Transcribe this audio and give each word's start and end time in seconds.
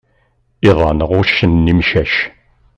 Iḍan 0.69 0.99
ɣuccen 1.09 1.63
imcac. 1.73 2.13